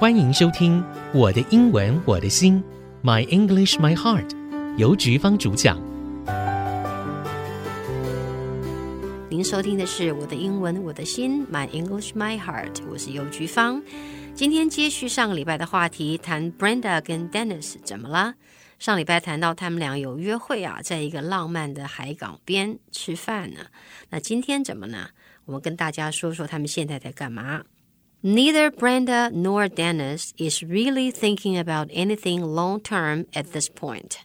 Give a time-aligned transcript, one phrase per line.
[0.00, 2.64] 欢迎收听《我的英文我的心》
[3.06, 4.34] ，My English My Heart，
[4.78, 5.78] 由菊芳主讲。
[9.28, 13.82] 您收听的是《我的英文我的心》，My English My Heart，我是尤菊芳。
[14.34, 18.36] 今天接续上个礼拜的话题，谈 Brenda 跟 Dennis 怎么了？
[18.78, 23.66] 上礼拜谈到他们俩有约会啊，在一个浪漫的海港边吃饭呢。
[24.08, 25.10] 那今天怎么呢？
[25.44, 27.64] 我们跟大家说说他们现在在干嘛。
[28.21, 34.17] Neither Brenda nor Dennis is really thinking about anything long term at this point。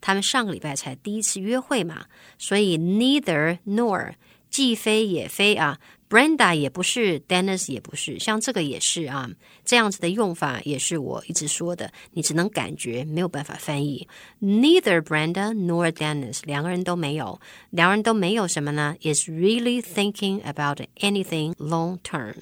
[0.00, 2.04] 他们上个礼拜才第一次约会嘛，
[2.38, 4.14] 所以 neither nor
[4.53, 5.79] 既非也非啊。
[6.07, 9.27] Brenda 也不是，Dennis 也不是，像这个也是啊，
[9.65, 14.07] 这样子的用法也是我一直说的，你只能感觉，没有办法翻译。
[14.39, 22.35] Neither Brenda nor Dennis，两个人都没有，两个人都没有什么呢？Is really thinking about anything long term，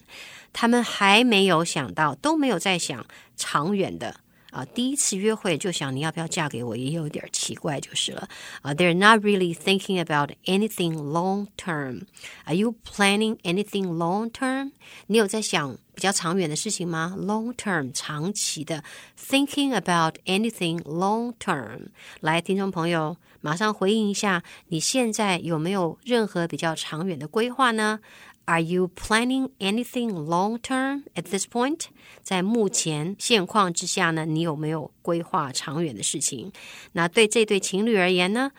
[0.51, 3.05] 他们还没有想到，都没有在想
[3.37, 4.17] 长远的。
[4.51, 8.27] 啊，第一次约会就想你要不要嫁给我，也有点奇怪就是了。
[8.61, 12.03] 啊，They're not really thinking about anything long term.
[12.45, 14.71] Are you planning anything long term?
[15.07, 18.83] 你有在想比较长远的事情吗？Long term，长期的。
[19.17, 21.87] Thinking about anything long term.
[22.19, 28.01] 来，听众朋友，马上回应一下，你现在有没有任何比较长远的规划呢
[28.46, 31.86] ？Are you planning anything long term at this point？
[32.22, 36.52] 在目前现况之下呢，你有没有规划长远的事情？
[36.92, 38.52] 那对这对情侣而言呢？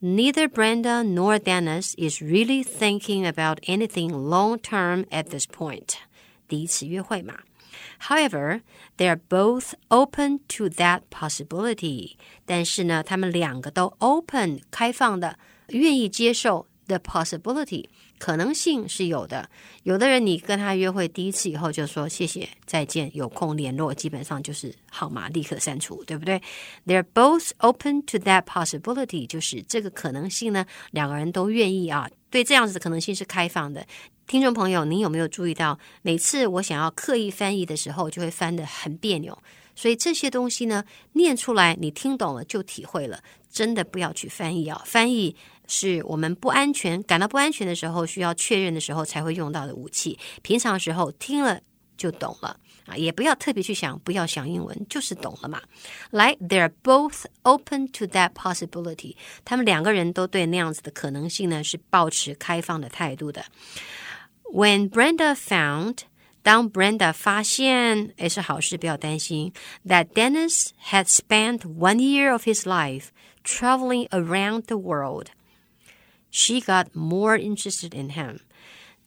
[0.00, 5.90] Neither Brenda nor Dennis is really thinking about anything long term at this point。
[6.48, 7.38] 第一次约会嘛。
[8.00, 8.62] However,
[8.96, 12.16] they are both open to that possibility。
[12.44, 17.86] 但是呢，他们两个都 open 开放的，愿意接受 the possibility。
[18.17, 19.49] 可能性是有的，
[19.83, 26.41] 有的人你跟他约会第一次以后就说谢谢再见，有空联络，基本上就是号码立刻删除，对不对
[26.85, 33.85] ？They're both open to that possibility，就是这个可能性呢，两个人都愿意啊，对这样子的可能性是开放的。
[34.25, 39.37] 听众朋友，您有没有注意到，每次我想要刻意翻译的时候，就会翻得很别扭，
[39.77, 40.83] 所以这些东西呢，
[41.13, 43.21] 念出来你听懂了就体会了，
[43.51, 45.35] 真的不要去翻译啊，翻译。
[45.69, 50.17] 是我们不安全、感到不安全的时候，需要确认的时候才会用到的武器。
[50.41, 51.59] 平常时候听了
[51.97, 55.61] 就懂了啊，也不要特别去想，不要想英文，就是懂了嘛。
[56.09, 59.17] 来，they're both open to that possibility。
[59.43, 63.43] 他们两个人都对那样子的可能性呢，是抱持开放的态度的。
[64.53, 65.97] When Brenda found，
[66.42, 69.52] 当 Brenda 发现，诶，是好事，不要担心。
[69.86, 73.06] That Dennis had spent one year of his life
[73.44, 78.40] traveling around the world。She got more interested in him，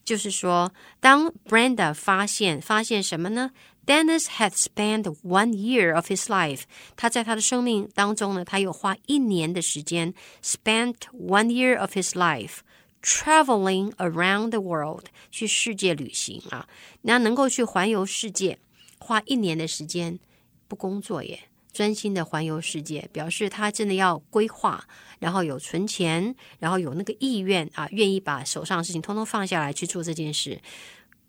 [0.04, 3.50] 就是说，当 Brenda 发现发现什么呢？
[3.84, 6.62] Dennis had spent one year of his life，
[6.96, 12.58] 他在他的生命当中呢，他有花一年的时间，spent one year of his life
[13.01, 16.67] Traveling around the world，去世界旅行啊，
[17.01, 18.59] 那能够去环游世界，
[18.99, 20.19] 花一年的时间
[20.67, 21.47] 不工作耶。
[21.73, 24.85] 专心的环游世界，表示他真的要规划，
[25.19, 30.61] 然后有存钱，然后有那个意愿啊，愿意把手上的事情通通放下来去做这件事。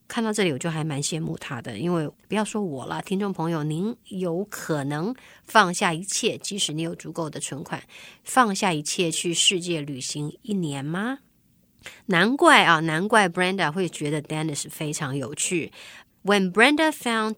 [0.08, 7.84] 看到这里，我就还蛮羡慕他的，因为不要说我了，听众朋友，您有可能放下一切，即使你有足够的存款，
[8.24, 11.20] 放下一切去世界旅行一年吗？
[12.07, 15.71] 难怪啊，难怪 Brenda 会觉得 Dennis 非常有趣。
[16.23, 17.35] When Brenda found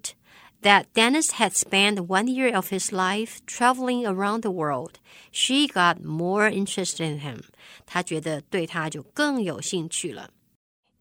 [0.61, 4.93] that Dennis had spent one year of his life traveling around the world,
[5.31, 7.43] she got more interested in him.
[7.85, 10.31] 她觉得对他就更有兴趣了。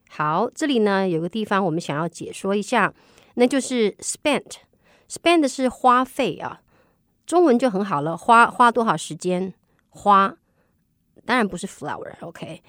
[0.08, 2.94] 好，这里呢有个地方我们想要解说一下，
[3.34, 6.60] 那就是 spent。spend 是花费啊，
[7.24, 9.54] 中文就很好了，花花多少时间？
[9.88, 10.36] 花
[11.24, 12.62] 当然不是 flower，OK，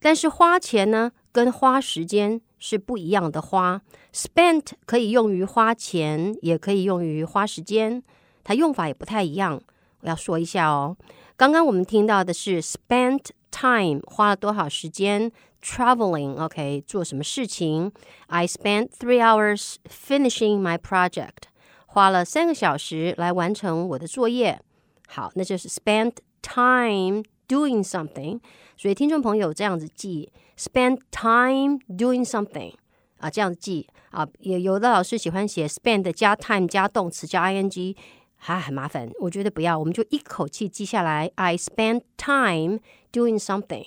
[0.00, 2.40] 但是花钱呢，跟花时间。
[2.62, 3.80] 是不一样的花
[4.12, 8.02] ，spent 可以用于花钱，也可以用于花时间，
[8.44, 9.58] 它用法也不太一样。
[10.02, 10.94] 我要说一下哦，
[11.38, 15.32] 刚刚我们听到的是 spent time，花了多少时间
[15.62, 17.90] traveling，OK，做什么事情
[18.26, 21.48] ？I spent three hours finishing my project，
[21.86, 24.60] 花了三个小时来完成我的作业。
[25.08, 28.39] 好，那就是 spent time doing something。
[28.77, 30.31] 所以听众朋友这样子记。
[30.57, 32.75] Spend time doing something
[33.17, 37.93] 啊，这样记啊，也有的老师喜欢写 spend 加 time 加动词加 ing，
[38.37, 39.11] 还很麻烦。
[39.19, 41.29] 我觉得不要，我们就一口气记下来。
[41.35, 42.79] I spend time
[43.11, 43.85] doing something.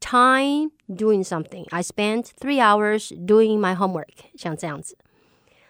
[0.00, 1.64] Time doing something.
[1.70, 4.26] I spent three hours doing my homework.
[4.36, 4.98] 像这样子。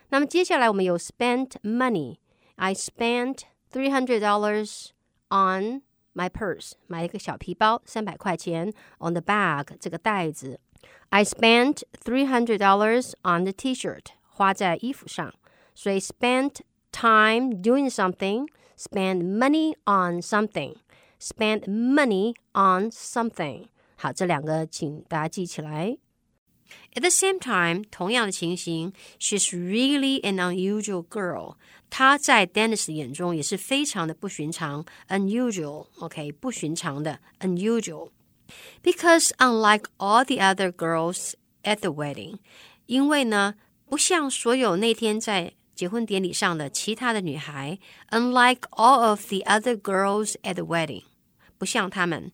[0.09, 3.43] 那么接下来我们有 spent money。I spent
[3.73, 4.89] three hundred dollars
[5.29, 5.83] on
[6.15, 8.73] my purse，买一个小皮包，三百块钱。
[8.99, 10.61] On the bag，这个袋子。
[11.11, 15.33] I spent three hundred dollars on the T-shirt，花在衣服上。
[15.75, 16.61] 所以 spent
[16.93, 23.67] time doing something，spend money on something，spend money on something。
[23.97, 25.97] 好，这两个请大家记起来。
[26.95, 31.57] At the same time，同样的情形，she's really an unusual girl。
[31.91, 41.33] 她在 Dennis 眼中也是非常的不寻常，unusual，OK，不寻常的，unusual。Because unlike all the other girls
[41.65, 42.39] at the wedding，
[42.87, 43.55] 因为呢，
[43.87, 51.03] 不像所有那天在结婚典礼上的其他的女孩，unlike all of the other girls at the wedding，
[51.59, 52.31] 不像她们，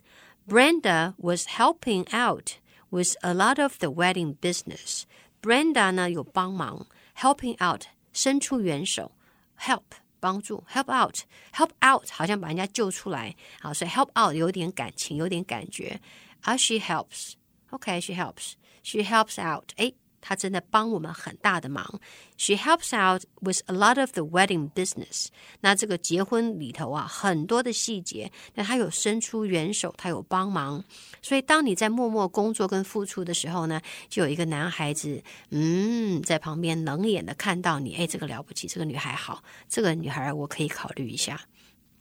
[0.46, 2.56] Brenda was helping out。
[2.94, 5.02] With a lot of the wedding business,
[5.40, 6.86] Brenda 呢有帮忙，
[7.16, 9.12] helping out 伸出援手，
[9.58, 9.84] help
[10.18, 16.00] 帮助，help out，help out 好像把人家救出来，好，所以 help out 有点感情，有点感觉。
[16.42, 19.92] 而 she helps，OK，she helps，she helps out，哎。
[20.27, 22.01] 她真的帮我们很大的忙。
[22.35, 25.27] She helps out with a lot of the wedding business。
[25.61, 30.83] 那这个结婚里头啊，很多的细节，那她有伸出援手，她有帮忙。
[31.21, 33.79] 所以当你在默默工作跟付出的时候呢，
[34.09, 41.39] 就有一个男孩子，嗯，在旁边冷眼的看到你，哎，这个了不起，这个女孩好，这个女孩我可以考虑一下。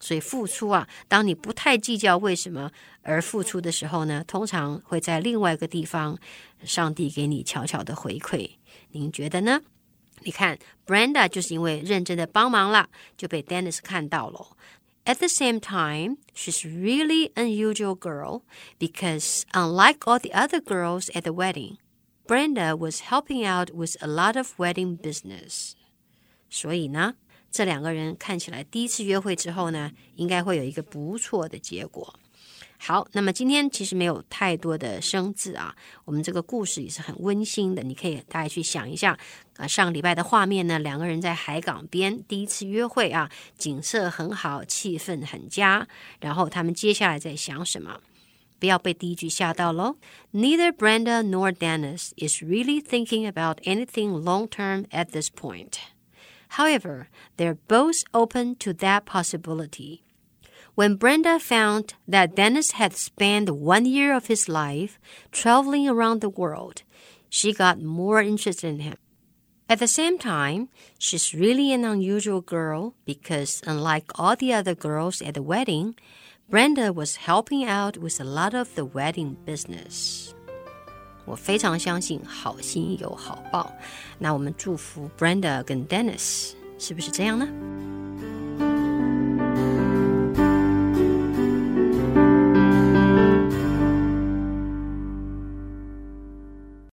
[0.05, 2.71] 所以付出啊，当你不太计较为什么
[3.01, 6.19] 而付出的时候呢，通常会在另外一个地方，
[6.63, 8.51] 上帝给你悄悄的回馈。
[8.91, 9.63] 您觉得呢？
[10.21, 14.55] 你看，Brenda 就是因为认真的帮忙了，就被 Dennis 看到了。
[15.07, 18.43] At the same time, she's really unusual girl
[18.79, 21.79] because unlike all the other girls at the wedding,
[22.27, 25.73] Brenda was helping out with a lot of wedding business.
[26.51, 27.15] 所以呢，
[27.55, 32.13] 这两个人看起来第一次约会之后呢，应该会有一个不错的结果。
[32.79, 35.73] 好，那么今天其实没有太多的生字啊，
[36.05, 39.17] 我们这个故事也是很温馨的，你可以大家去想一下
[39.57, 45.87] 啊，上礼拜的画面呢，两个人在海港边第一次约会啊，景色很好，气氛很佳，
[46.19, 48.01] 然后他们接下来在想什么？
[48.59, 49.97] 不要被第一句吓到喽。
[50.33, 55.94] Neither Brenda nor Dennis is really thinking about anything long term at this point.
[56.55, 60.05] However, they're both open to that possibility.
[60.77, 65.01] When Brenda found that Dennis had spent one year of his life
[65.33, 66.83] traveling around the world,
[67.29, 68.97] she got more interested in him.
[69.69, 75.23] At the same time, she's really an unusual girl because, unlike all the other girls
[75.23, 75.97] at the wedding,
[76.49, 80.34] Brenda was helping out with a lot of the wedding business.
[81.25, 83.73] 我非常相信好心有好报。
[84.19, 87.49] 那我们祝福 Brenda 跟 Dennis，是不是这样呢？